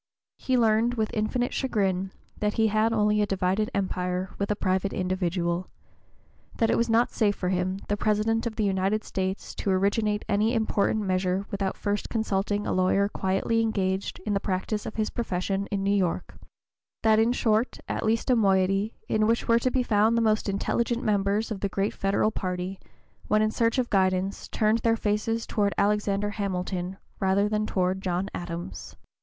[0.39, 4.93] He learned with infinite chagrin that he had only a divided empire with a private
[4.93, 5.67] individual;
[6.55, 10.25] that it was not safe for him, the President of the United States, to originate
[10.27, 13.61] any important measure without first consulting a lawyer quietly (p.
[13.61, 16.35] 027) engaged in the practice of his profession in New York;
[17.03, 20.49] that, in short, at least a moiety, in which were to be found the most
[20.49, 22.79] intelligent members, of the great Federal party,
[23.27, 28.31] when in search of guidance, turned their faces toward Alexander Hamilton rather than toward John
[28.33, 28.95] Adams.